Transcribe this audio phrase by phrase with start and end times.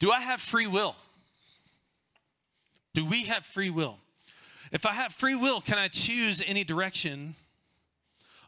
[0.00, 0.96] Do I have free will?
[2.94, 3.98] Do we have free will?
[4.72, 7.34] If I have free will, can I choose any direction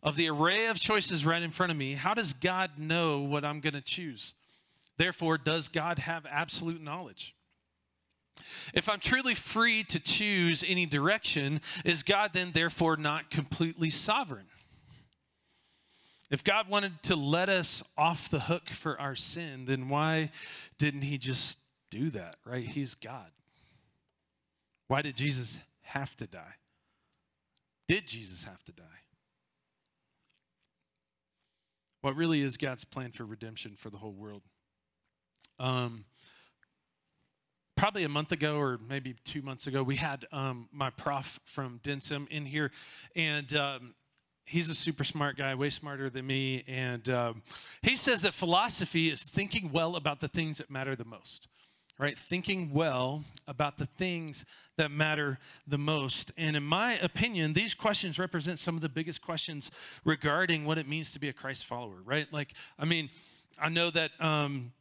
[0.02, 1.92] of the array of choices right in front of me?
[1.92, 4.34] How does God know what I'm going to choose?
[4.96, 7.34] Therefore, does God have absolute knowledge?
[8.74, 14.46] If I'm truly free to choose any direction, is God then therefore not completely sovereign?
[16.32, 20.30] If God wanted to let us off the hook for our sin, then why
[20.78, 21.58] didn't He just
[21.90, 22.64] do that, right?
[22.64, 23.30] He's God.
[24.88, 26.54] Why did Jesus have to die?
[27.86, 28.82] Did Jesus have to die?
[32.00, 34.42] What really is God's plan for redemption for the whole world?
[35.58, 36.06] Um,
[37.76, 41.78] probably a month ago or maybe two months ago, we had um, my prof from
[41.84, 42.70] DenSim in here,
[43.14, 43.94] and um,
[44.52, 46.62] he's a super smart guy, way smarter than me.
[46.68, 47.42] And um,
[47.80, 51.48] he says that philosophy is thinking well about the things that matter the most,
[51.98, 52.18] right?
[52.18, 54.44] Thinking well about the things
[54.76, 56.32] that matter the most.
[56.36, 59.70] And in my opinion, these questions represent some of the biggest questions
[60.04, 62.30] regarding what it means to be a Christ follower, right?
[62.30, 63.08] Like, I mean,
[63.58, 64.12] I know that.
[64.20, 64.72] Um,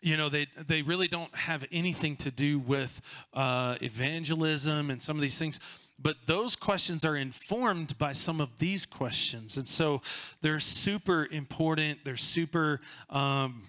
[0.00, 3.00] you know they they really don't have anything to do with
[3.32, 5.60] uh, evangelism and some of these things
[5.98, 9.56] but those questions are informed by some of these questions.
[9.56, 10.02] And so
[10.42, 12.00] they're super important.
[12.04, 12.80] They're super
[13.10, 13.62] um,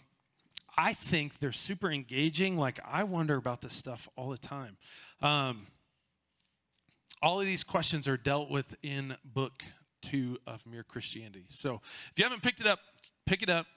[0.79, 2.55] i think they're super engaging.
[2.55, 4.77] Like i wonder about this stuff all the time.
[5.21, 5.67] Um,
[7.21, 9.63] all of these questions are dealt with in book
[10.03, 11.45] two of mere christianity.
[11.49, 11.81] So
[12.11, 12.79] if you haven't picked it up
[13.27, 13.67] pick it up.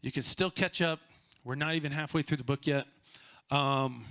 [0.00, 0.98] You can still catch up.
[1.44, 2.86] We're not even halfway through the book yet.
[3.50, 4.06] Um,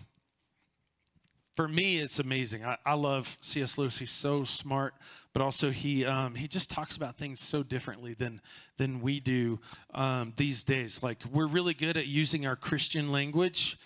[1.55, 2.65] for me, it's amazing.
[2.65, 3.77] I, I, love C.S.
[3.77, 3.99] Lewis.
[3.99, 4.95] He's so smart,
[5.33, 8.41] but also he um, he just talks about things so differently than
[8.77, 9.59] than we do
[9.93, 11.03] um, these days.
[11.03, 13.77] Like we're really good at using our Christian language,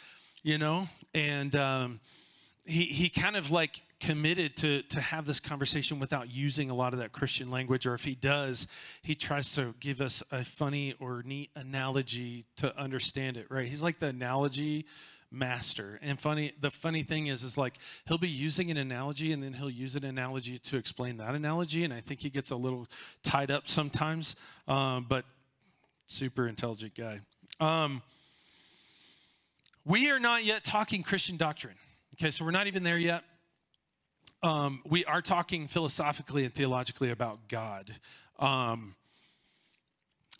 [0.43, 1.99] you know, and um,
[2.65, 6.93] he he kind of like committed to to have this conversation without using a lot
[6.93, 8.67] of that Christian language, or if he does,
[9.01, 13.47] he tries to give us a funny or neat analogy to understand it.
[13.49, 13.67] Right?
[13.67, 14.85] He's like the analogy
[15.31, 15.99] master.
[16.01, 17.77] And funny, the funny thing is, is like
[18.07, 21.83] he'll be using an analogy and then he'll use an analogy to explain that analogy.
[21.83, 22.87] And I think he gets a little
[23.23, 24.35] tied up sometimes,
[24.67, 25.25] um, but
[26.05, 27.19] super intelligent guy.
[27.59, 28.01] Um,
[29.85, 31.75] we are not yet talking Christian doctrine.
[32.15, 33.23] Okay, so we're not even there yet.
[34.43, 37.93] Um, we are talking philosophically and theologically about God.
[38.39, 38.95] Um,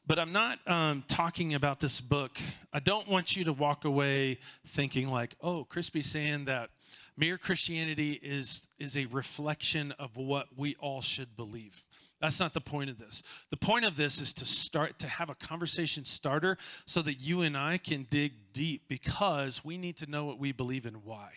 [0.07, 2.37] but I'm not um, talking about this book.
[2.71, 6.69] I don't want you to walk away thinking like, oh, Crispy's saying that
[7.17, 11.85] mere Christianity is, is a reflection of what we all should believe.
[12.21, 13.21] That's not the point of this.
[13.49, 17.41] The point of this is to start to have a conversation starter so that you
[17.41, 21.31] and I can dig deep because we need to know what we believe and why.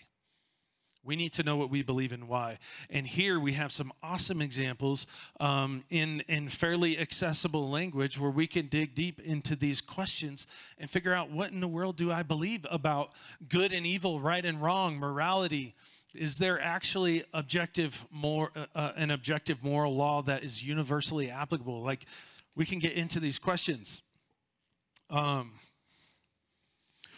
[1.03, 2.59] We need to know what we believe and why.
[2.91, 5.07] And here we have some awesome examples
[5.39, 10.47] um, in, in fairly accessible language where we can dig deep into these questions
[10.79, 13.13] and figure out what in the world do I believe about
[13.49, 15.75] good and evil, right and wrong, morality.
[16.15, 21.83] Is there actually objective more uh, uh an objective moral law that is universally applicable?
[21.83, 22.05] Like
[22.55, 24.03] we can get into these questions.
[25.09, 25.53] Um,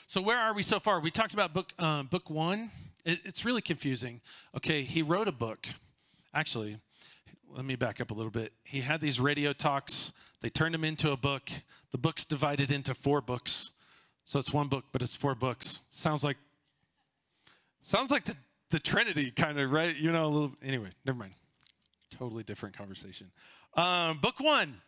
[0.07, 1.01] so where are we so far?
[1.01, 2.71] We talked about book uh, book one
[3.05, 4.21] it, it's really confusing.
[4.57, 5.67] Okay, he wrote a book.
[6.35, 6.79] Actually,
[7.55, 8.53] let me back up a little bit.
[8.65, 10.13] He had these radio talks.
[10.41, 11.51] They turned them into a book.
[11.91, 13.71] The book's divided into four books.
[14.25, 15.81] So it's one book, but it's four books.
[15.91, 16.37] Sounds like
[17.81, 18.37] sounds like the,
[18.71, 19.95] the Trinity kind of, right?
[19.95, 21.33] You know, a little anyway, never mind.
[22.11, 23.31] Totally different conversation.
[23.75, 24.81] Um, book one.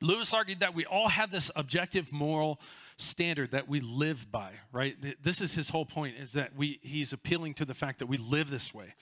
[0.00, 2.60] Lewis argued that we all have this objective moral
[2.96, 4.96] standard that we live by, right?
[5.22, 8.16] This is his whole point is that we he's appealing to the fact that we
[8.16, 8.94] live this way.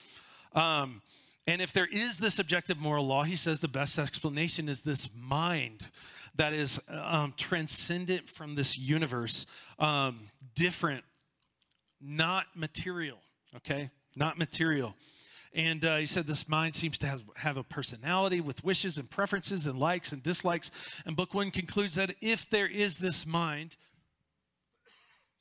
[0.55, 1.03] Um,
[1.47, 5.09] and if there is this objective moral law, he says the best explanation is this
[5.15, 5.87] mind
[6.37, 9.47] that is um, transcendent from this universe,
[9.79, 10.21] um,
[10.55, 11.03] different,
[12.01, 13.19] not material,
[13.57, 13.91] okay?
[14.17, 14.95] Not material.
[15.55, 19.11] And uh, he said this mind seems to have, have a personality with wishes and
[19.11, 20.71] preferences and likes and dislikes.
[21.05, 23.77] And book one concludes that if there is this mind,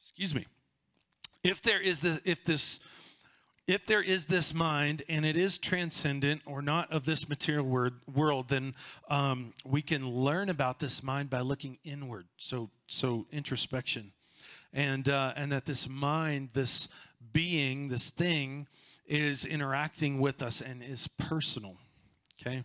[0.02, 0.48] excuse me,
[1.44, 2.82] if there is this, if this,
[3.68, 7.94] if there is this mind and it is transcendent or not of this material word,
[8.14, 8.76] world, then
[9.10, 12.26] um, we can learn about this mind by looking inward.
[12.36, 14.12] So, so introspection,
[14.74, 16.90] and uh, and that this mind, this
[17.32, 18.68] being, this thing
[19.12, 21.76] is interacting with us and is personal.
[22.42, 22.64] Okay?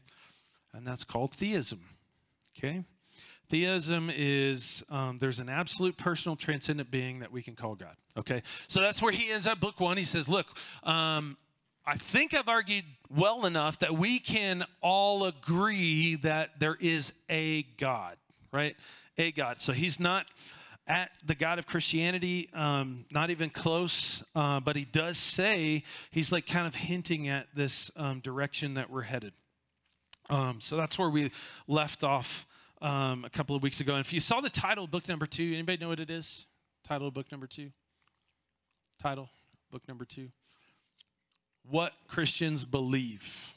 [0.72, 1.80] And that's called theism.
[2.56, 2.84] Okay?
[3.48, 7.96] Theism is um, there's an absolute personal transcendent being that we can call God.
[8.16, 9.96] Okay, so that's where he ends up book one.
[9.96, 10.46] He says, "Look,
[10.82, 11.36] um,
[11.86, 17.62] I think I've argued well enough that we can all agree that there is a
[17.78, 18.16] God,
[18.52, 18.74] right?
[19.16, 19.62] A God.
[19.62, 20.26] So he's not
[20.86, 26.30] at the God of Christianity, um, not even close, uh, but he does say, he's
[26.30, 29.32] like kind of hinting at this um, direction that we're headed.
[30.30, 31.32] Um, so that's where we
[31.66, 32.46] left off
[32.82, 33.94] um, a couple of weeks ago.
[33.94, 36.46] And if you saw the title, book number two, anybody know what it is?
[36.86, 37.70] Title of book number two?
[39.00, 39.28] Title,
[39.70, 40.28] book number two.
[41.68, 43.54] What Christians believe.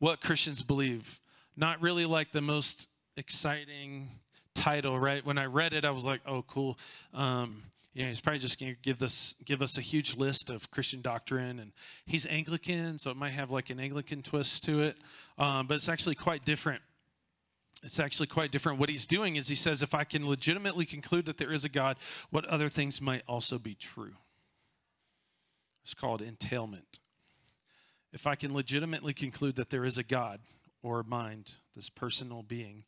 [0.00, 1.20] What Christians believe.
[1.56, 4.08] Not really like the most exciting
[4.54, 5.24] title, right?
[5.24, 6.78] When I read it, I was like, oh, cool.
[7.14, 7.62] Um,
[7.94, 10.70] you know, he's probably just going to give us give us a huge list of
[10.70, 11.72] Christian doctrine, and
[12.06, 14.96] he's Anglican, so it might have like an Anglican twist to it,
[15.38, 16.80] um, but it's actually quite different.
[17.82, 18.78] It's actually quite different.
[18.78, 21.68] What he's doing is he says, if I can legitimately conclude that there is a
[21.68, 21.96] God,
[22.30, 24.14] what other things might also be true?
[25.82, 27.00] It's called entailment.
[28.12, 30.40] If I can legitimately conclude that there is a God
[30.82, 32.84] or mind, this personal being,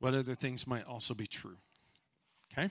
[0.00, 1.56] what other things might also be true?
[2.52, 2.70] Okay?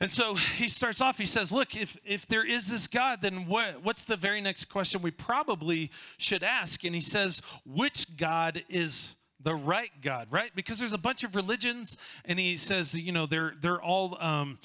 [0.00, 3.46] And so he starts off, he says, Look, if, if there is this God, then
[3.46, 6.84] what, what's the very next question we probably should ask?
[6.84, 10.50] And he says, Which God is the right God, right?
[10.54, 14.58] Because there's a bunch of religions, and he says, you know, they're they're all, um,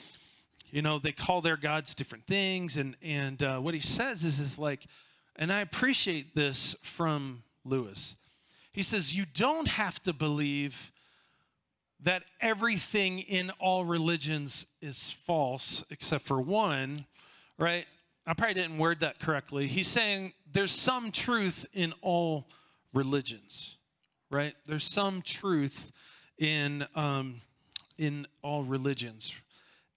[0.71, 4.39] you know, they call their gods different things, and and uh, what he says is
[4.39, 4.86] is like,
[5.38, 8.16] and I appreciate this from Lewis.
[8.74, 10.92] He says you don't have to believe
[12.06, 17.06] that everything in all religions is false except for one,
[17.60, 17.86] right?
[18.25, 19.68] I probably didn't word that correctly.
[19.68, 22.48] He's saying there's some truth in all
[22.94, 23.75] religions
[24.36, 24.54] right?
[24.66, 25.92] There's some truth
[26.38, 27.42] in um,
[27.98, 29.34] in all religions,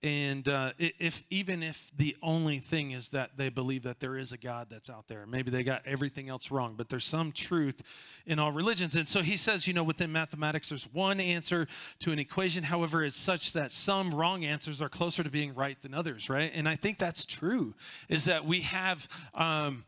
[0.00, 4.30] and uh, if even if the only thing is that they believe that there is
[4.30, 7.82] a God that's out there, maybe they got everything else wrong, but there's some truth
[8.24, 8.94] in all religions.
[8.94, 11.66] And so he says, you know, within mathematics, there's one answer
[11.98, 12.62] to an equation.
[12.62, 16.52] However, it's such that some wrong answers are closer to being right than others, right?
[16.54, 17.74] And I think that's true.
[18.08, 19.08] Is that we have.
[19.34, 19.84] Um,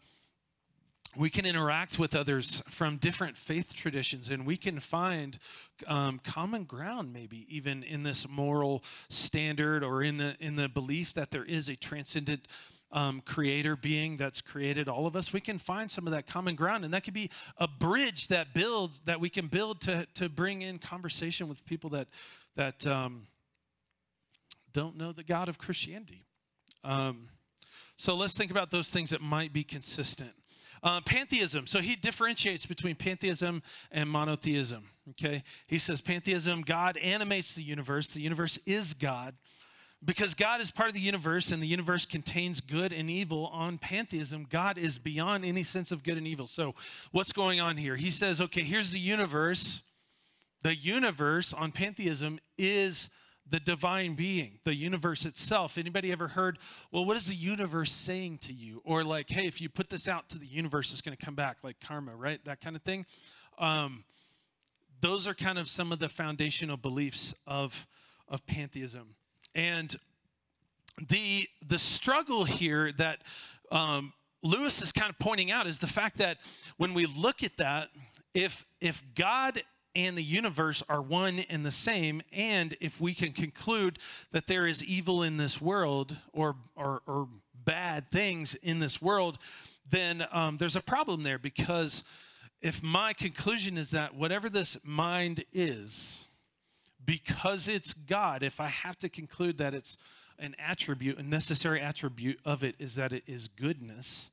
[1.17, 5.39] we can interact with others from different faith traditions and we can find
[5.87, 11.13] um, common ground maybe even in this moral standard or in the in the belief
[11.15, 12.47] that there is a transcendent
[12.93, 15.33] um, creator being that's created all of us.
[15.33, 18.53] We can find some of that common ground and that could be a bridge that
[18.55, 22.09] builds that we can build to to bring in conversation with people that
[22.55, 23.27] that um,
[24.73, 26.25] don't know the god of christianity.
[26.85, 27.29] Um,
[27.97, 30.33] so let's think about those things that might be consistent
[30.83, 31.67] uh, pantheism.
[31.67, 34.85] So he differentiates between pantheism and monotheism.
[35.11, 35.43] Okay.
[35.67, 38.09] He says pantheism, God animates the universe.
[38.11, 39.35] The universe is God.
[40.03, 43.77] Because God is part of the universe and the universe contains good and evil on
[43.77, 46.47] pantheism, God is beyond any sense of good and evil.
[46.47, 46.75] So,
[47.13, 47.97] what's going on here?
[47.97, 49.83] He says, okay, here's the universe.
[50.63, 53.11] The universe on pantheism is
[53.51, 55.77] the divine being, the universe itself.
[55.77, 56.59] Anybody ever heard,
[56.93, 58.81] well, what is the universe saying to you?
[58.85, 61.35] Or like, hey, if you put this out to the universe, it's going to come
[61.35, 62.43] back, like karma, right?
[62.45, 63.07] That kind of thing.
[63.59, 64.05] Um,
[65.01, 67.87] those are kind of some of the foundational beliefs of,
[68.29, 69.15] of pantheism.
[69.55, 69.95] And
[71.09, 73.23] the, the struggle here that
[73.73, 76.39] um, Lewis is kind of pointing out is the fact that
[76.77, 77.89] when we look at that,
[78.33, 79.63] if, if God
[79.95, 82.23] and the universe are one and the same.
[82.33, 83.99] And if we can conclude
[84.33, 89.39] that there is evil in this world or, or, or bad things in this world,
[89.89, 92.05] then um, there's a problem there because
[92.63, 96.27] if my conclusion is that whatever this mind is,
[97.05, 99.97] because it's God, if I have to conclude that it's
[100.39, 104.31] an attribute, a necessary attribute of it is that it is goodness,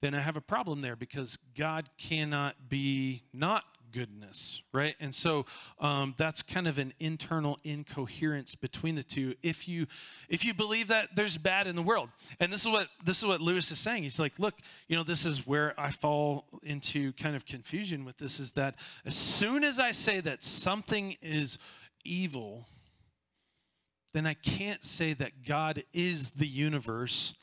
[0.00, 4.94] then I have a problem there because God cannot be not goodness, right?
[5.00, 5.46] And so
[5.78, 9.34] um, that's kind of an internal incoherence between the two.
[9.42, 9.86] If you
[10.28, 13.26] if you believe that there's bad in the world, and this is what this is
[13.26, 14.02] what Lewis is saying.
[14.02, 14.54] He's like, look,
[14.88, 18.40] you know, this is where I fall into kind of confusion with this.
[18.40, 21.58] Is that as soon as I say that something is
[22.04, 22.66] evil,
[24.12, 27.34] then I can't say that God is the universe.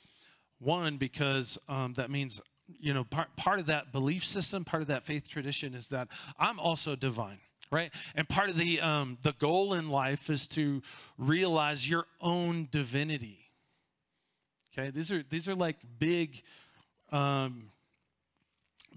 [0.59, 4.87] One, because um, that means you know, part, part of that belief system, part of
[4.87, 6.07] that faith tradition is that
[6.39, 7.93] I'm also divine right?
[8.15, 10.81] And part of the um, the goal in life is to
[11.17, 13.39] realize your own divinity.
[14.71, 16.43] Okay these are these are like big
[17.11, 17.71] um,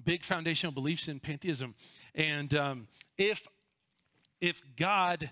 [0.04, 1.74] big foundational beliefs in pantheism.
[2.14, 3.48] And um, if
[4.40, 5.30] if God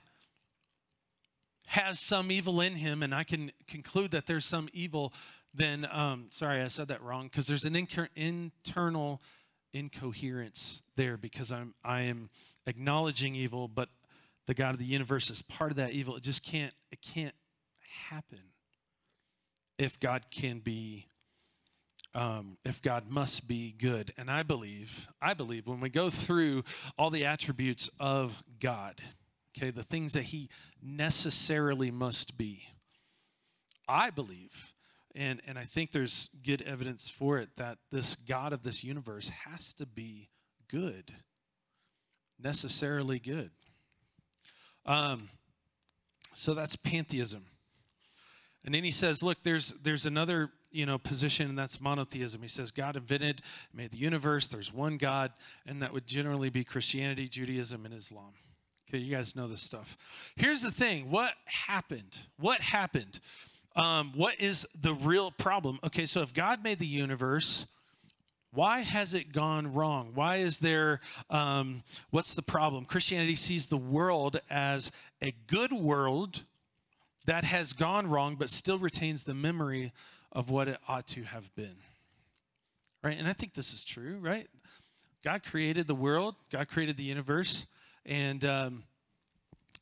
[1.66, 5.12] has some evil in him, and I can conclude that there's some evil,
[5.59, 9.21] then, um, sorry, I said that wrong, because there's an inter- internal
[9.73, 12.31] incoherence there because I'm, I am
[12.67, 13.88] acknowledging evil, but
[14.47, 16.17] the God of the universe is part of that evil.
[16.17, 17.35] It just can't, it can't
[18.09, 18.41] happen
[19.79, 21.07] if God can be
[22.15, 24.12] um, if God must be good.
[24.17, 26.65] And I believe, I believe when we go through
[26.99, 29.03] all the attributes of God,
[29.57, 30.49] okay, the things that He
[30.83, 32.62] necessarily must be,
[33.87, 34.75] I believe,
[35.19, 39.31] and, and I think there's good evidence for it, that this God of this universe
[39.47, 40.29] has to be
[40.71, 41.13] good,
[42.41, 43.51] necessarily good.
[44.87, 45.29] Um,
[46.35, 47.47] so that's pantheism.
[48.65, 52.41] And then he says, look, there's there's another you know position, and that's monotheism.
[52.43, 53.43] He says God invented,
[53.75, 54.47] made the universe.
[54.47, 55.33] There's one God,
[55.67, 58.35] and that would generally be Christianity, Judaism, and Islam.
[58.89, 59.97] Okay, you guys know this stuff.
[60.37, 61.35] Here's the thing: what
[61.67, 62.19] happened?
[62.39, 63.21] What happened?
[63.79, 65.79] Um, what is the real problem?
[65.85, 67.65] Okay, so if God made the universe,
[68.53, 70.11] why has it gone wrong?
[70.15, 70.99] Why is there,
[71.31, 72.85] um, what's the problem?
[72.85, 74.91] Christianity sees the world as
[75.23, 76.43] a good world
[77.27, 79.93] that has gone wrong, but still retains the memory
[80.33, 81.77] of what it ought to have been.
[83.05, 83.17] Right?
[83.17, 84.49] And I think this is true, right?
[85.23, 87.67] God created the world, God created the universe,
[88.05, 88.85] and um,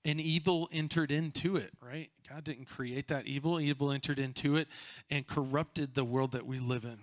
[0.07, 2.11] and evil entered into it, right?
[2.31, 4.69] God didn't create that evil, evil entered into it
[5.11, 6.99] and corrupted the world that we live in.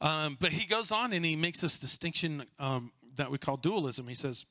[0.00, 4.08] Um, but he goes on and he makes this distinction um, that we call dualism.
[4.08, 4.44] He says,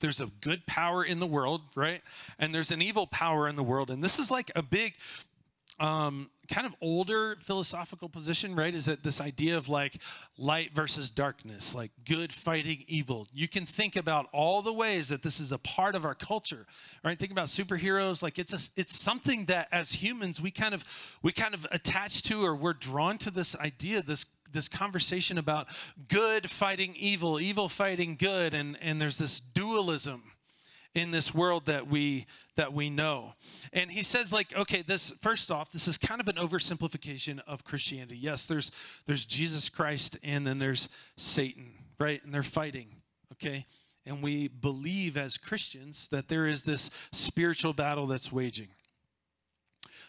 [0.00, 2.02] there's a good power in the world, right?
[2.38, 3.88] And there's an evil power in the world.
[3.88, 4.94] And this is like a big,
[5.80, 8.74] um, kind of older philosophical position, right?
[8.74, 10.00] Is that this idea of like
[10.36, 13.26] light versus darkness, like good fighting evil.
[13.32, 16.66] You can think about all the ways that this is a part of our culture,
[17.02, 17.18] right?
[17.18, 20.84] Think about superheroes, like it's a, it's something that as humans we kind of
[21.22, 25.68] we kind of attach to or we're drawn to this idea, this this conversation about
[26.08, 30.24] good fighting evil, evil fighting good, and, and there's this dualism
[30.94, 32.26] in this world that we
[32.60, 33.32] that we know.
[33.72, 37.64] And he says like okay this first off this is kind of an oversimplification of
[37.64, 38.18] Christianity.
[38.18, 38.70] Yes, there's
[39.06, 42.22] there's Jesus Christ and then there's Satan, right?
[42.22, 42.88] And they're fighting,
[43.32, 43.64] okay?
[44.04, 48.68] And we believe as Christians that there is this spiritual battle that's waging.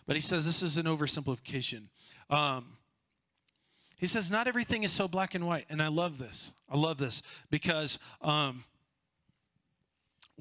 [0.06, 1.84] But he says this is an oversimplification.
[2.30, 2.78] Um,
[3.96, 5.68] he says, not everything is so black and white.
[5.70, 6.54] And I love this.
[6.68, 8.64] I love this because um,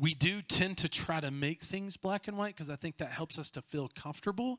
[0.00, 3.10] we do tend to try to make things black and white because I think that
[3.10, 4.58] helps us to feel comfortable.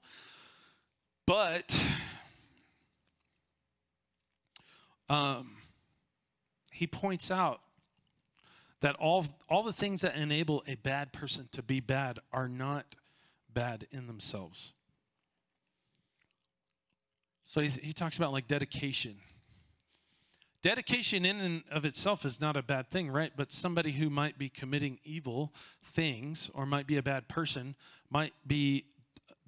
[1.25, 1.79] But
[5.09, 5.57] um,
[6.71, 7.61] he points out
[8.81, 12.95] that all, all the things that enable a bad person to be bad are not
[13.51, 14.73] bad in themselves.
[17.45, 19.15] So he, he talks about like dedication.
[20.61, 23.31] Dedication in and of itself is not a bad thing, right?
[23.35, 25.53] But somebody who might be committing evil
[25.83, 27.75] things or might be a bad person
[28.11, 28.85] might be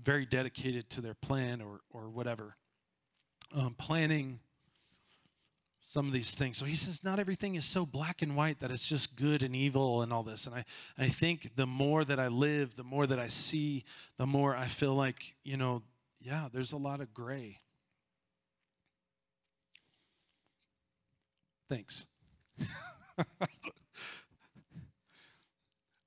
[0.01, 2.57] very dedicated to their plan or, or whatever.
[3.55, 4.39] Um, planning
[5.81, 6.57] some of these things.
[6.57, 9.55] So he says, not everything is so black and white that it's just good and
[9.55, 10.47] evil and all this.
[10.47, 10.65] And I,
[10.97, 13.83] I think the more that I live, the more that I see,
[14.17, 15.83] the more I feel like, you know,
[16.19, 17.59] yeah, there's a lot of gray.
[21.69, 22.05] Thanks.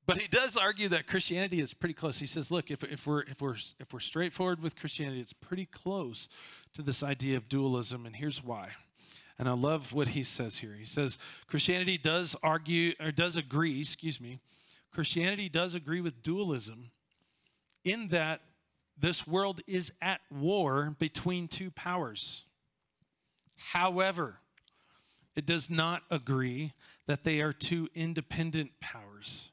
[0.07, 2.19] but he does argue that Christianity is pretty close.
[2.19, 5.67] He says, look, if, if, we're, if, we're, if we're straightforward with Christianity, it's pretty
[5.67, 6.29] close
[6.75, 8.71] to this idea of dualism, and here's why.
[9.39, 10.75] And I love what he says here.
[10.79, 14.41] He says, Christianity does argue, or does agree, excuse me,
[14.93, 16.91] Christianity does agree with dualism
[17.85, 18.41] in that
[18.99, 22.45] this world is at war between two powers.
[23.57, 24.41] However,
[25.37, 26.73] it does not agree
[27.07, 29.51] that they are two independent powers.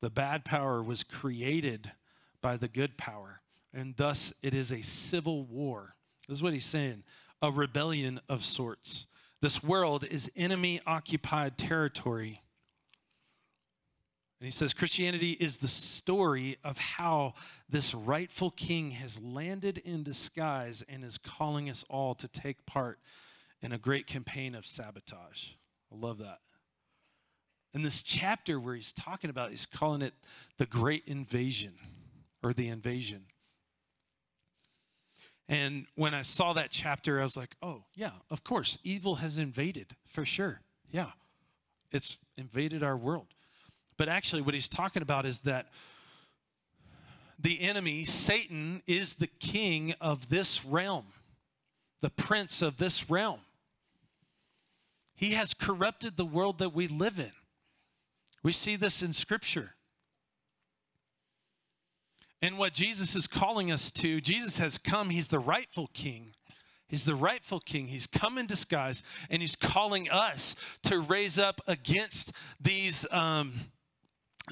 [0.00, 1.92] The bad power was created
[2.40, 3.40] by the good power,
[3.72, 5.94] and thus it is a civil war.
[6.26, 7.04] This is what he's saying
[7.40, 9.06] a rebellion of sorts.
[9.40, 12.42] This world is enemy occupied territory.
[14.40, 17.34] And he says Christianity is the story of how
[17.68, 22.98] this rightful king has landed in disguise and is calling us all to take part
[23.62, 25.50] in a great campaign of sabotage.
[25.92, 26.38] I love that.
[27.74, 30.14] In this chapter where he's talking about, he's calling it
[30.56, 31.74] the Great Invasion
[32.42, 33.26] or the Invasion.
[35.48, 38.78] And when I saw that chapter, I was like, oh, yeah, of course.
[38.84, 40.60] Evil has invaded for sure.
[40.90, 41.10] Yeah,
[41.90, 43.28] it's invaded our world.
[43.96, 45.68] But actually, what he's talking about is that
[47.38, 51.06] the enemy, Satan, is the king of this realm,
[52.00, 53.40] the prince of this realm.
[55.18, 57.32] He has corrupted the world that we live in.
[58.44, 59.74] We see this in Scripture.
[62.40, 66.34] And what Jesus is calling us to, Jesus has come, he's the rightful king.
[66.86, 67.88] He's the rightful king.
[67.88, 73.54] He's come in disguise, and he's calling us to raise up against these, um,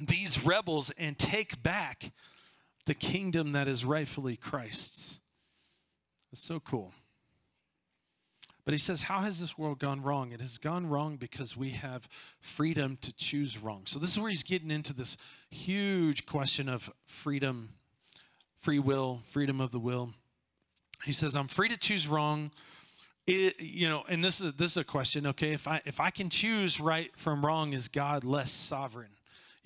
[0.02, 2.10] these rebels and take back
[2.86, 5.20] the kingdom that is rightfully Christ's.
[6.32, 6.92] It's so cool.
[8.66, 10.32] But he says, How has this world gone wrong?
[10.32, 12.08] It has gone wrong because we have
[12.40, 13.82] freedom to choose wrong.
[13.86, 15.16] So, this is where he's getting into this
[15.48, 17.70] huge question of freedom,
[18.56, 20.10] free will, freedom of the will.
[21.04, 22.50] He says, I'm free to choose wrong.
[23.28, 25.28] It, you know, and this is this is a question.
[25.28, 29.10] Okay, if I if I can choose right from wrong, is God less sovereign?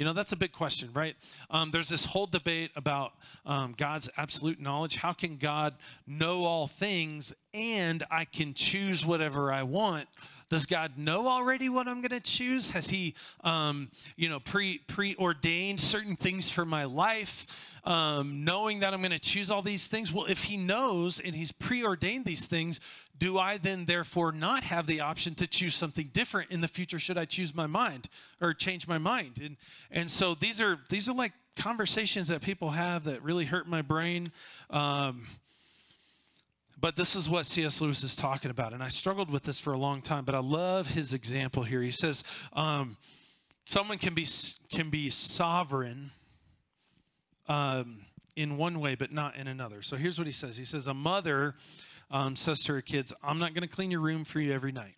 [0.00, 1.14] You know, that's a big question, right?
[1.50, 3.12] Um, there's this whole debate about
[3.44, 4.96] um, God's absolute knowledge.
[4.96, 5.74] How can God
[6.06, 10.08] know all things and I can choose whatever I want?
[10.48, 12.70] Does God know already what I'm going to choose?
[12.70, 13.14] Has He,
[13.44, 17.46] um, you know, pre preordained certain things for my life?
[17.84, 20.12] um, knowing that I'm going to choose all these things?
[20.12, 22.80] Well, if He knows and He's preordained these things,
[23.20, 26.98] do I then therefore not have the option to choose something different in the future?
[26.98, 28.08] Should I choose my mind
[28.40, 29.38] or change my mind?
[29.44, 29.56] And
[29.90, 33.82] and so these are these are like conversations that people have that really hurt my
[33.82, 34.32] brain.
[34.70, 35.26] Um,
[36.80, 37.82] but this is what C.S.
[37.82, 38.72] Lewis is talking about.
[38.72, 41.82] And I struggled with this for a long time, but I love his example here.
[41.82, 42.24] He says,
[42.54, 42.96] um,
[43.66, 44.26] someone can be,
[44.72, 46.10] can be sovereign
[47.48, 47.98] um,
[48.34, 49.82] in one way, but not in another.
[49.82, 51.54] So here's what he says He says, A mother
[52.10, 54.72] um, says to her kids, I'm not going to clean your room for you every
[54.72, 54.96] night.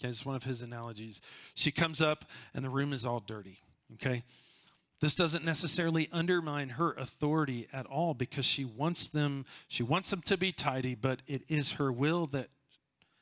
[0.00, 1.20] Okay, it's one of his analogies.
[1.54, 3.58] She comes up and the room is all dirty.
[3.94, 4.22] Okay.
[5.00, 10.20] This doesn't necessarily undermine her authority at all because she wants them she wants them
[10.22, 12.48] to be tidy, but it is her will that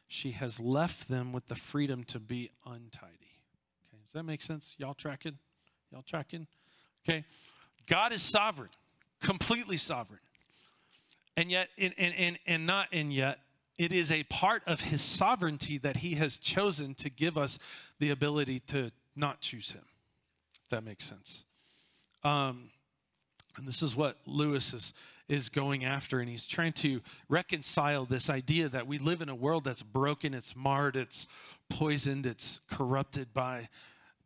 [0.09, 3.37] she has left them with the freedom to be untidy.
[3.93, 4.75] Okay, does that make sense?
[4.79, 5.39] Y'all tracking?
[5.93, 6.47] Y'all tracking?
[7.09, 7.25] Okay.
[7.87, 8.71] God is sovereign,
[9.21, 10.21] completely sovereign.
[11.39, 13.39] And yet, and, and, and not and yet,
[13.79, 17.61] it is a part of his sovereignty that he has chosen to give us
[18.01, 19.85] the ability to not choose him.
[20.65, 21.45] If that makes sense.
[22.25, 22.71] Um,
[23.57, 24.93] and this is what Lewis is,
[25.29, 29.35] is going after, and he's trying to reconcile this idea that we live in a
[29.37, 31.29] world that's broken, it's marred, it's
[31.71, 33.69] poisoned, it's corrupted by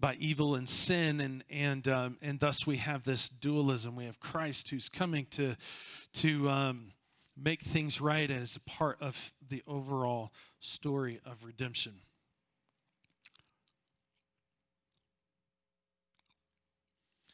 [0.00, 3.94] by evil and sin, and and um, and thus we have this dualism.
[3.94, 5.54] We have Christ who's coming to
[6.14, 6.92] to um,
[7.36, 11.94] make things right as a part of the overall story of redemption.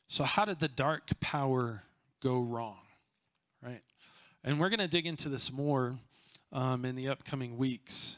[0.08, 1.82] So, how did the dark power
[2.20, 2.78] go wrong?
[3.62, 3.82] Right?
[4.42, 5.96] And we're going to dig into this more
[6.52, 8.16] um, in the upcoming weeks.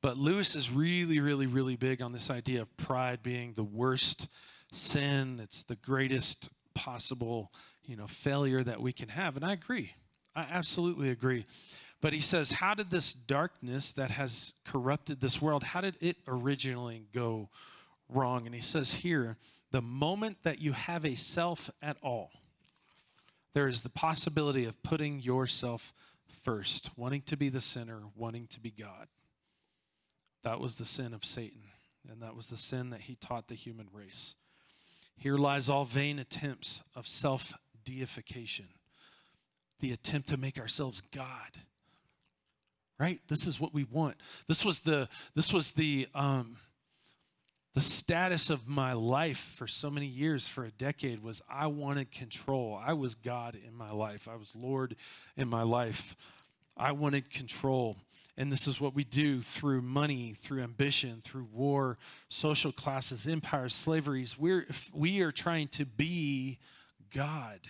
[0.00, 4.28] But Lewis is really, really, really big on this idea of pride being the worst
[4.70, 5.40] sin.
[5.42, 7.50] It's the greatest possible,
[7.84, 9.34] you know, failure that we can have.
[9.34, 9.94] And I agree.
[10.36, 11.46] I absolutely agree.
[12.02, 16.18] But he says, how did this darkness that has corrupted this world, how did it
[16.28, 17.48] originally go
[18.08, 18.44] wrong?
[18.46, 19.38] And he says here,
[19.72, 22.30] the moment that you have a self at all,
[23.54, 25.94] there is the possibility of putting yourself
[26.44, 29.08] first, wanting to be the center, wanting to be God.
[30.44, 31.62] That was the sin of Satan,
[32.08, 34.36] and that was the sin that he taught the human race.
[35.16, 38.66] Here lies all vain attempts of self deification,
[39.80, 41.28] the attempt to make ourselves God.
[42.98, 43.20] Right?
[43.28, 44.16] This is what we want.
[44.48, 46.56] This was the this was the um,
[47.76, 52.10] the status of my life for so many years for a decade was I wanted
[52.10, 52.80] control.
[52.82, 54.28] I was God in my life.
[54.32, 54.96] I was Lord
[55.36, 56.16] in my life.
[56.74, 57.98] I wanted control.
[58.38, 61.98] And this is what we do through money, through ambition, through war,
[62.30, 64.38] social classes, empires, slaveries.
[64.38, 66.58] We're, we are trying to be
[67.12, 67.60] God.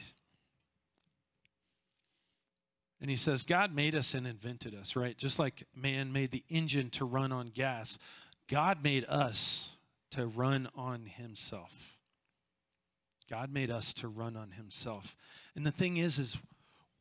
[3.00, 5.16] And he says, God made us and invented us, right?
[5.16, 7.98] Just like man made the engine to run on gas,
[8.48, 9.76] God made us
[10.12, 11.96] to run on himself.
[13.28, 15.16] God made us to run on himself.
[15.54, 16.38] And the thing is, is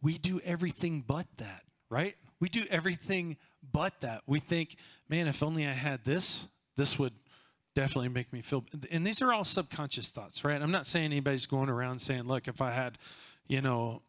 [0.02, 2.16] we do everything but that, right?
[2.40, 3.38] We do everything
[3.72, 4.22] but that.
[4.26, 4.76] We think,
[5.08, 7.14] man, if only I had this, this would
[7.76, 8.66] definitely make me feel.
[8.92, 10.62] And these are all subconscious thoughts, right?
[10.62, 12.98] I'm not saying anybody's going around saying, look, if I had,
[13.48, 14.02] you know,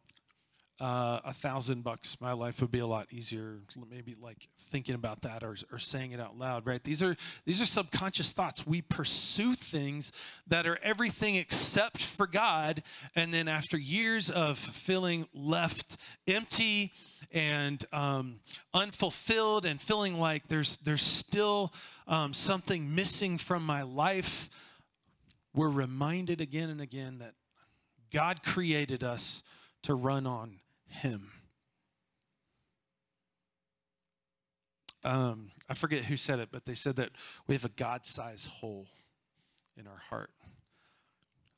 [0.79, 3.61] a thousand bucks, my life would be a lot easier.
[3.91, 6.83] Maybe like thinking about that or, or saying it out loud, right?
[6.85, 8.67] These are these are subconscious thoughts.
[8.67, 10.13] We pursue things
[10.47, 12.83] that are everything except for God,
[13.15, 16.93] and then after years of feeling left empty
[17.33, 18.41] and um,
[18.75, 21.73] unfulfilled, and feeling like there's there's still
[22.07, 24.51] um, something missing from my life,
[25.55, 27.33] we're reminded again and again that
[28.13, 29.43] God created us
[29.85, 31.31] to run on him.
[35.05, 37.11] Um, I forget who said it, but they said that
[37.47, 38.89] we have a God sized hole
[39.77, 40.31] in our heart.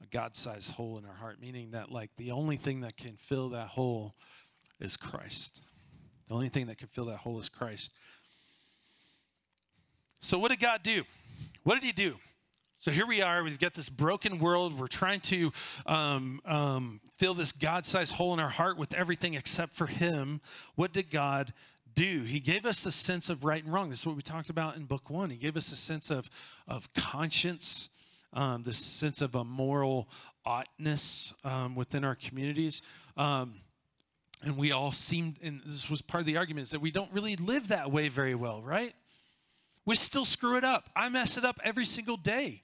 [0.02, 3.16] A God sized hole in our heart, meaning that, like, the only thing that can
[3.16, 4.14] fill that hole
[4.80, 5.60] is Christ.
[6.28, 7.90] The only thing that can fill that hole is Christ.
[10.20, 11.04] So, what did God do?
[11.62, 12.16] What did He do?
[12.80, 13.42] So here we are.
[13.42, 14.78] We've got this broken world.
[14.78, 15.52] We're trying to
[15.84, 20.40] um, um, fill this God sized hole in our heart with everything except for Him.
[20.76, 21.52] What did God
[21.96, 22.22] do?
[22.22, 23.90] He gave us the sense of right and wrong.
[23.90, 25.28] This is what we talked about in book one.
[25.28, 26.30] He gave us a sense of,
[26.68, 27.88] of conscience,
[28.32, 30.08] um, this sense of a moral
[30.46, 32.82] oughtness um, within our communities.
[33.16, 33.54] Um,
[34.44, 37.12] and we all seemed, and this was part of the argument, is that we don't
[37.12, 38.94] really live that way very well, right?
[39.84, 40.90] We still screw it up.
[40.94, 42.62] I mess it up every single day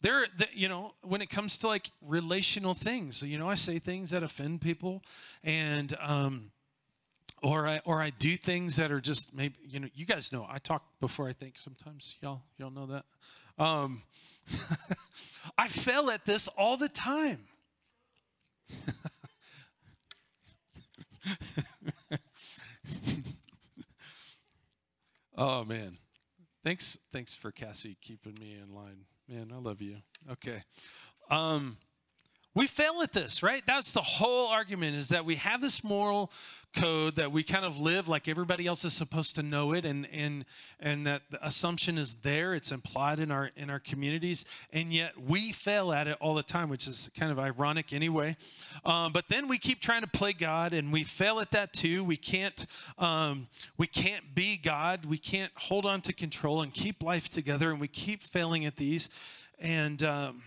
[0.00, 4.10] there you know when it comes to like relational things you know i say things
[4.10, 5.02] that offend people
[5.42, 6.50] and um
[7.42, 10.46] or i or i do things that are just maybe you know you guys know
[10.48, 12.16] i talk before i think sometimes.
[12.20, 13.04] Y'all y'all know that.
[13.62, 14.02] Um
[15.58, 17.46] i fail at this all the time.
[25.40, 25.98] Oh man.
[26.64, 29.96] Thanks thanks for cassie keeping me in line Man, I love you.
[30.32, 30.62] Okay.
[31.30, 31.78] Um,
[32.58, 33.62] we fail at this, right?
[33.64, 36.32] That's the whole argument is that we have this moral
[36.74, 40.08] code that we kind of live like everybody else is supposed to know it and
[40.12, 40.44] and
[40.80, 45.12] and that the assumption is there it's implied in our in our communities and yet
[45.18, 48.36] we fail at it all the time which is kind of ironic anyway.
[48.84, 52.02] Um, but then we keep trying to play god and we fail at that too.
[52.02, 52.66] We can't
[52.98, 55.06] um, we can't be god.
[55.06, 58.76] We can't hold on to control and keep life together and we keep failing at
[58.76, 59.08] these.
[59.60, 60.42] And um,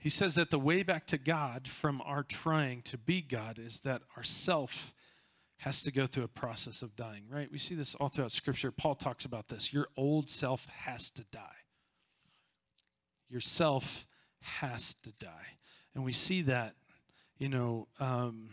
[0.00, 3.80] He says that the way back to God from our trying to be God is
[3.80, 4.94] that our self
[5.58, 7.52] has to go through a process of dying, right?
[7.52, 8.70] We see this all throughout Scripture.
[8.70, 9.74] Paul talks about this.
[9.74, 11.66] Your old self has to die.
[13.28, 14.06] Your self
[14.40, 15.58] has to die.
[15.94, 16.76] And we see that,
[17.36, 18.48] you know, um,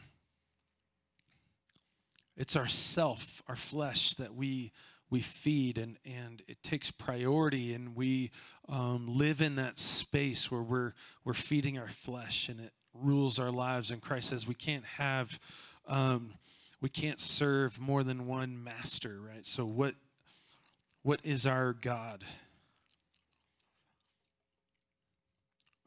[2.36, 4.74] it's our self, our flesh, that we
[5.10, 8.32] we feed and, and it takes priority and we
[8.68, 10.94] um, live in that space where we're,
[11.24, 13.92] we're feeding our flesh and it rules our lives.
[13.92, 15.40] And christ says we can't have
[15.88, 16.34] um,
[16.82, 19.46] we can't serve more than one master right?
[19.46, 19.96] So what
[21.04, 22.26] what is our god?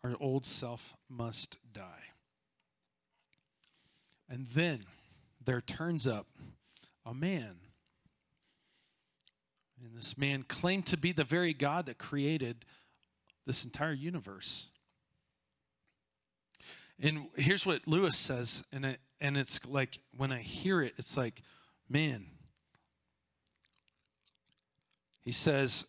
[0.03, 2.15] Our old self must die.
[4.31, 4.81] And then
[5.45, 6.27] there turns up
[7.05, 7.57] a man
[9.83, 12.64] and this man claimed to be the very God that created
[13.47, 14.66] this entire universe.
[17.01, 21.16] And here's what Lewis says, and it, and it's like when I hear it, it's
[21.16, 21.43] like,
[21.88, 22.27] man.
[25.23, 25.87] He says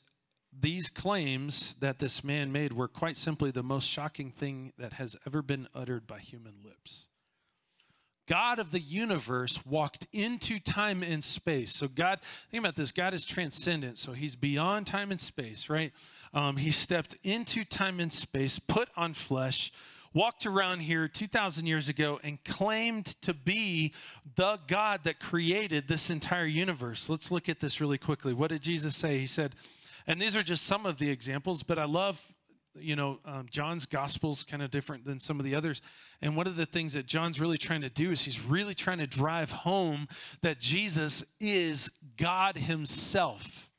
[0.58, 5.16] these claims that this man made were quite simply the most shocking thing that has
[5.26, 7.08] ever been uttered by human lips.
[8.28, 11.76] God of the universe walked into time and space.
[11.76, 15.92] So, God, think about this God is transcendent, so He's beyond time and space, right?
[16.34, 19.72] Um, he stepped into time and space, put on flesh,
[20.14, 23.94] walked around here 2,000 years ago, and claimed to be
[24.36, 27.10] the God that created this entire universe.
[27.10, 28.34] Let's look at this really quickly.
[28.34, 29.20] What did Jesus say?
[29.20, 29.56] He said,
[30.08, 32.34] and these are just some of the examples, but I love
[32.76, 35.82] you know, um, John's gospel's kind of different than some of the others.
[36.22, 39.00] And one of the things that John's really trying to do is he's really trying
[39.00, 40.08] to drive home
[40.42, 43.71] that Jesus is God himself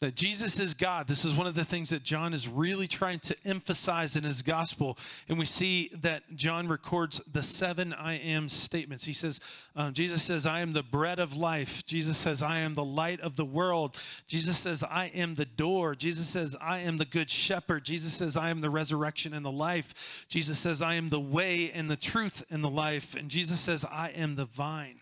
[0.00, 1.06] that Jesus is God.
[1.06, 4.42] This is one of the things that John is really trying to emphasize in his
[4.42, 4.98] gospel.
[5.28, 9.04] And we see that John records the seven I am statements.
[9.04, 9.40] He says,
[9.76, 11.86] um, Jesus says, I am the bread of life.
[11.86, 13.96] Jesus says, I am the light of the world.
[14.26, 15.94] Jesus says, I am the door.
[15.94, 17.84] Jesus says, I am the good shepherd.
[17.84, 20.26] Jesus says, I am the resurrection and the life.
[20.28, 23.14] Jesus says, I am the way and the truth and the life.
[23.14, 25.00] And Jesus says, I am the vine.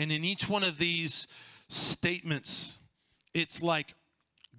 [0.00, 1.26] And in each one of these
[1.68, 2.78] statements,
[3.34, 3.92] it's like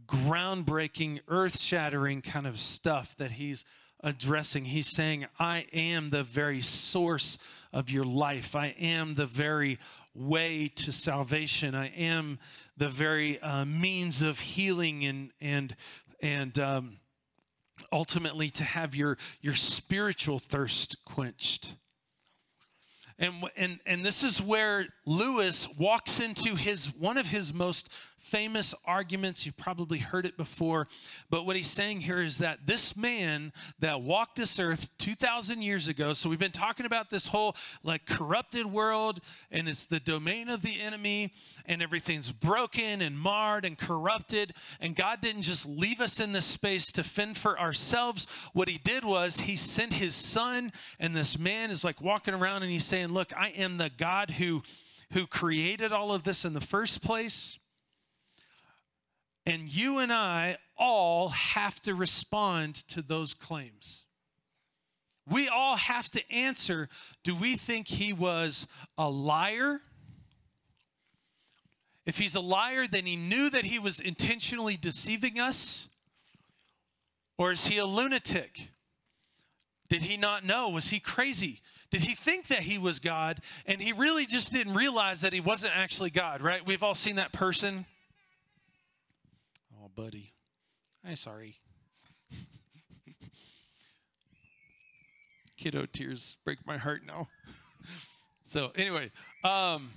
[0.05, 3.65] groundbreaking, earth shattering kind of stuff that he's
[4.03, 4.65] addressing.
[4.65, 7.39] He's saying, I am the very source
[7.73, 9.79] of your life, I am the very
[10.13, 12.37] way to salvation, I am
[12.77, 15.75] the very uh, means of healing and, and,
[16.21, 16.99] and, um,
[17.91, 21.73] ultimately to have your, your spiritual thirst quenched.
[23.21, 27.87] And, and, and this is where Lewis walks into his one of his most
[28.21, 29.45] famous arguments.
[29.45, 30.87] You've probably heard it before.
[31.29, 35.87] But what he's saying here is that this man that walked this earth 2,000 years
[35.87, 39.19] ago, so we've been talking about this whole like corrupted world,
[39.51, 41.33] and it's the domain of the enemy,
[41.65, 44.53] and everything's broken and marred and corrupted.
[44.79, 48.27] And God didn't just leave us in this space to fend for ourselves.
[48.53, 52.63] What he did was he sent his son, and this man is like walking around
[52.63, 54.61] and he's saying, Look, I am the God who
[55.11, 57.59] who created all of this in the first place.
[59.45, 64.05] And you and I all have to respond to those claims.
[65.29, 66.89] We all have to answer
[67.23, 69.81] do we think he was a liar?
[72.05, 75.87] If he's a liar, then he knew that he was intentionally deceiving us.
[77.37, 78.69] Or is he a lunatic?
[79.87, 80.69] Did he not know?
[80.69, 81.61] Was he crazy?
[81.91, 85.41] Did he think that he was God and he really just didn't realize that he
[85.41, 86.65] wasn't actually God, right?
[86.65, 87.85] We've all seen that person
[89.95, 90.33] buddy.
[91.05, 91.59] I'm sorry.
[95.57, 97.27] Kiddo tears break my heart now.
[98.43, 99.11] so, anyway,
[99.43, 99.89] um,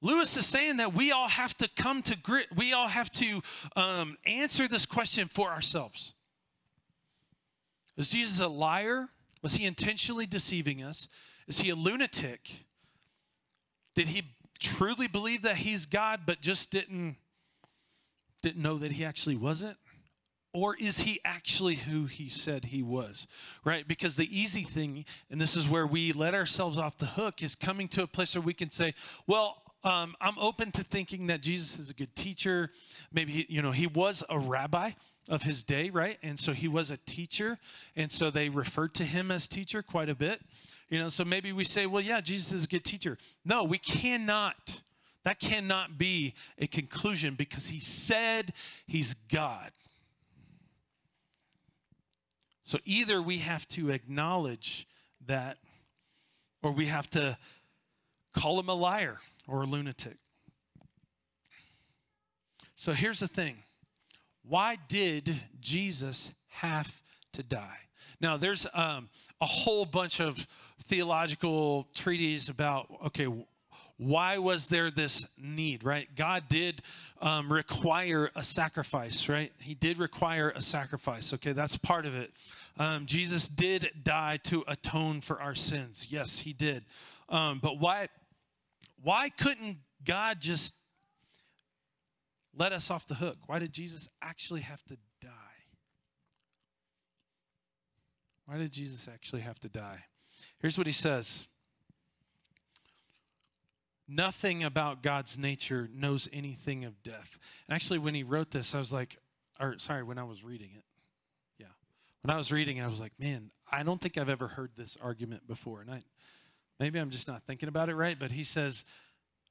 [0.00, 3.42] Lewis is saying that we all have to come to grit, we all have to
[3.76, 6.14] um, answer this question for ourselves.
[7.96, 9.08] Was Jesus a liar?
[9.42, 11.08] Was he intentionally deceiving us?
[11.48, 12.66] Is he a lunatic?
[13.94, 14.22] Did he
[14.60, 17.16] truly believe that he's God but just didn't
[18.42, 19.76] didn't know that he actually wasn't?
[20.54, 23.26] Or is he actually who he said he was?
[23.64, 23.86] Right?
[23.86, 27.54] Because the easy thing, and this is where we let ourselves off the hook, is
[27.54, 28.94] coming to a place where we can say,
[29.26, 32.70] well, um, I'm open to thinking that Jesus is a good teacher.
[33.12, 34.92] Maybe, you know, he was a rabbi
[35.28, 36.18] of his day, right?
[36.22, 37.58] And so he was a teacher.
[37.94, 40.40] And so they referred to him as teacher quite a bit.
[40.88, 43.18] You know, so maybe we say, well, yeah, Jesus is a good teacher.
[43.44, 44.80] No, we cannot
[45.28, 48.54] that cannot be a conclusion because he said
[48.86, 49.72] he's God.
[52.62, 54.88] So either we have to acknowledge
[55.26, 55.58] that
[56.62, 57.36] or we have to
[58.32, 60.16] call him a liar or a lunatic.
[62.74, 63.56] So here's the thing
[64.42, 67.02] why did Jesus have
[67.34, 67.80] to die?
[68.18, 69.10] Now, there's um,
[69.42, 70.46] a whole bunch of
[70.84, 73.28] theological treaties about, okay,
[73.98, 76.08] why was there this need, right?
[76.14, 76.82] God did
[77.20, 79.52] um, require a sacrifice, right?
[79.58, 81.34] He did require a sacrifice.
[81.34, 82.32] Okay, that's part of it.
[82.78, 86.06] Um, Jesus did die to atone for our sins.
[86.10, 86.84] Yes, he did.
[87.28, 88.08] Um, but why?
[89.02, 90.74] Why couldn't God just
[92.56, 93.36] let us off the hook?
[93.46, 95.30] Why did Jesus actually have to die?
[98.46, 100.04] Why did Jesus actually have to die?
[100.60, 101.48] Here's what he says
[104.08, 107.38] nothing about God's nature knows anything of death.
[107.68, 109.18] And actually, when he wrote this, I was like,
[109.60, 110.84] or sorry, when I was reading it.
[111.58, 111.66] Yeah.
[112.22, 114.70] When I was reading it, I was like, man, I don't think I've ever heard
[114.76, 115.80] this argument before.
[115.82, 116.02] And I,
[116.80, 118.84] maybe I'm just not thinking about it right, but he says,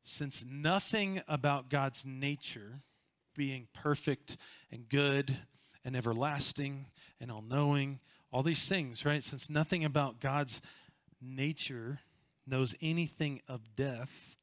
[0.03, 2.81] since nothing about God's nature,
[3.35, 4.37] being perfect
[4.71, 5.37] and good
[5.83, 6.87] and everlasting
[7.19, 7.99] and all knowing,
[8.31, 9.23] all these things, right?
[9.23, 10.61] Since nothing about God's
[11.21, 11.99] nature
[12.45, 14.36] knows anything of death,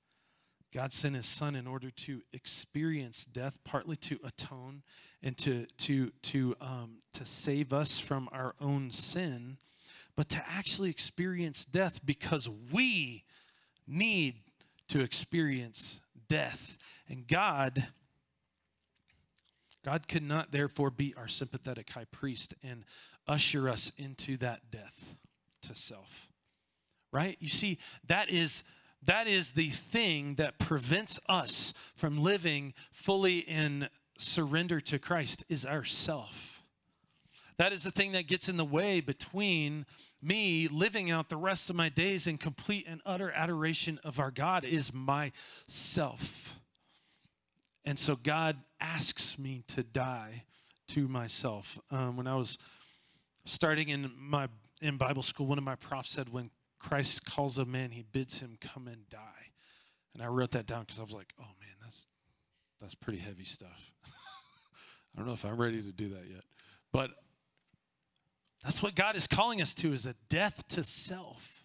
[0.74, 4.82] God sent his son in order to experience death, partly to atone
[5.22, 9.58] and to, to, to, um, to save us from our own sin,
[10.16, 13.22] but to actually experience death because we
[13.86, 14.34] need
[14.88, 16.76] to experience death.
[17.08, 17.86] And God,
[19.84, 22.84] God could not therefore be our sympathetic high priest and
[23.28, 25.14] usher us into that death
[25.62, 26.28] to self.
[27.12, 27.36] Right?
[27.38, 28.64] You see, that is
[29.06, 33.88] that is the thing that prevents us from living fully in
[34.18, 36.62] surrender to Christ is ourself.
[37.56, 39.86] That is the thing that gets in the way between
[40.20, 44.30] me living out the rest of my days in complete and utter adoration of our
[44.30, 46.58] God is myself.
[47.84, 50.44] And so God asks me to die
[50.88, 51.78] to myself.
[51.90, 52.58] Um, when I was
[53.44, 54.48] starting in my
[54.80, 56.50] in Bible school, one of my profs said, "When
[56.84, 59.52] Christ calls a man, he bids him come and die.
[60.12, 62.06] And I wrote that down because I was like, oh man, that's
[62.80, 63.92] That's pretty heavy stuff.
[64.06, 66.44] I don't know if I'm ready to do that yet.
[66.92, 67.10] But
[68.62, 71.64] that's what God is calling us to is a death to self.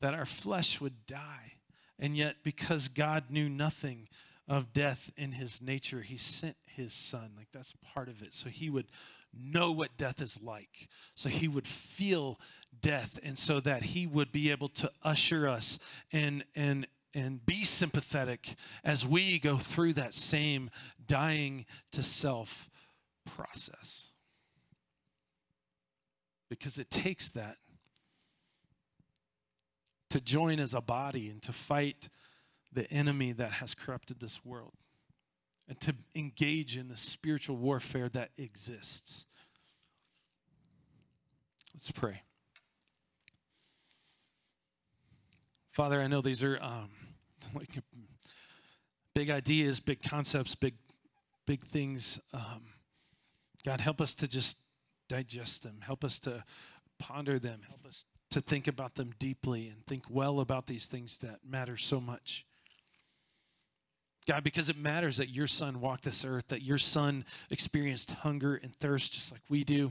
[0.00, 1.54] That our flesh would die.
[1.98, 4.08] And yet because God knew nothing
[4.46, 7.32] of death in his nature, he sent his son.
[7.36, 8.34] Like that's part of it.
[8.34, 8.86] So he would
[9.36, 10.88] know what death is like.
[11.14, 12.38] So he would feel
[12.80, 15.78] death and so that he would be able to usher us
[16.12, 20.70] and and and be sympathetic as we go through that same
[21.06, 22.68] dying to self
[23.24, 24.10] process.
[26.48, 27.56] Because it takes that
[30.10, 32.08] to join as a body and to fight
[32.72, 34.74] the enemy that has corrupted this world
[35.68, 39.26] and to engage in the spiritual warfare that exists.
[41.72, 42.22] Let's pray.
[45.74, 46.88] Father, I know these are um,
[47.52, 47.80] like
[49.12, 50.74] big ideas, big concepts, big,
[51.48, 52.20] big things.
[52.32, 52.62] Um,
[53.66, 54.56] God, help us to just
[55.08, 55.78] digest them.
[55.80, 56.44] Help us to
[57.00, 57.62] ponder them.
[57.66, 61.76] Help us to think about them deeply and think well about these things that matter
[61.76, 62.46] so much.
[64.28, 68.54] God, because it matters that your son walked this earth, that your son experienced hunger
[68.54, 69.90] and thirst just like we do,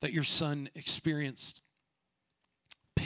[0.00, 1.62] that your son experienced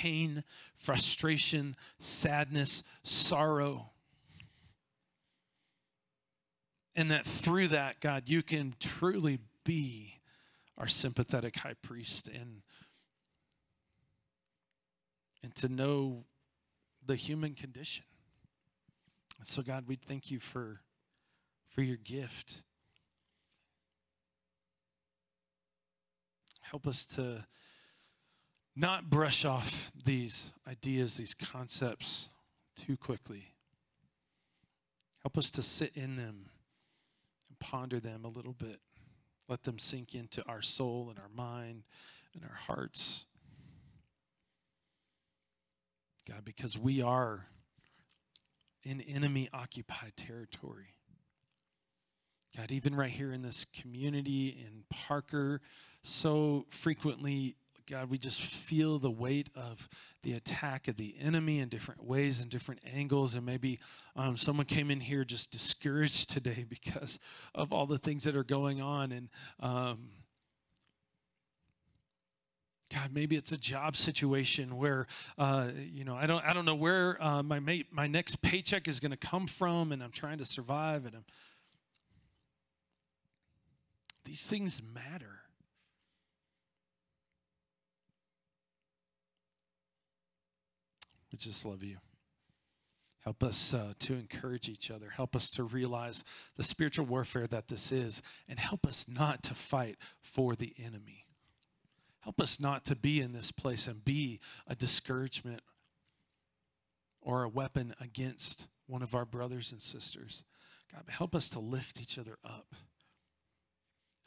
[0.01, 0.45] pain,
[0.77, 3.91] frustration, sadness, sorrow.
[6.97, 10.15] And that through that, God, you can truly be
[10.79, 12.63] our sympathetic high priest and,
[15.43, 16.25] and to know
[17.05, 18.07] the human condition.
[19.45, 20.81] So, God, we thank you for,
[21.69, 22.63] for your gift.
[26.63, 27.45] Help us to
[28.81, 32.31] not brush off these ideas, these concepts
[32.77, 33.53] too quickly.
[35.23, 36.47] Help us to sit in them
[37.49, 38.81] and ponder them a little bit.
[39.49, 41.83] Let them sink into our soul and our mind
[42.35, 43.27] and our hearts.
[46.27, 47.47] God, because we are
[48.83, 50.95] in enemy occupied territory.
[52.57, 55.61] God, even right here in this community in Parker,
[56.03, 57.57] so frequently,
[57.91, 59.89] God, we just feel the weight of
[60.23, 63.35] the attack of the enemy in different ways and different angles.
[63.35, 63.81] And maybe
[64.15, 67.19] um, someone came in here just discouraged today because
[67.53, 69.11] of all the things that are going on.
[69.11, 70.11] And um,
[72.95, 76.77] God, maybe it's a job situation where, uh, you know, I don't, I don't know
[76.77, 80.39] where uh, my mate, my next paycheck is going to come from, and I'm trying
[80.39, 81.25] to survive, and I'm.
[84.25, 85.41] These things matter.
[91.30, 91.97] We just love you.
[93.25, 95.11] Help us uh, to encourage each other.
[95.11, 96.25] Help us to realize
[96.57, 101.27] the spiritual warfare that this is, and help us not to fight for the enemy.
[102.21, 105.61] Help us not to be in this place and be a discouragement
[107.21, 110.45] or a weapon against one of our brothers and sisters.
[110.93, 112.75] God, help us to lift each other up.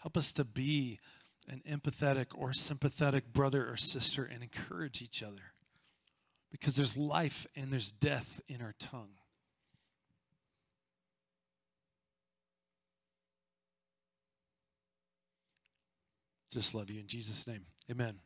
[0.02, 1.00] Help us to be
[1.48, 5.53] an empathetic or sympathetic brother or sister and encourage each other.
[6.54, 9.16] Because there's life and there's death in our tongue.
[16.52, 17.66] Just love you in Jesus' name.
[17.90, 18.20] Amen.